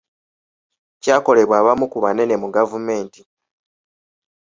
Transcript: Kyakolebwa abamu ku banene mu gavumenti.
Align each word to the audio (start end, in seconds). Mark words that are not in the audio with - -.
Kyakolebwa 1.01 1.55
abamu 1.61 1.85
ku 1.91 1.97
banene 2.03 2.35
mu 2.41 2.47
gavumenti. 2.55 3.21